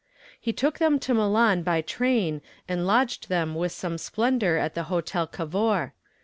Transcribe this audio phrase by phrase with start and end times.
[0.39, 4.85] He took them to Milan by train and lodged them with some splendor at the
[4.89, 5.93] Hotel Cavour.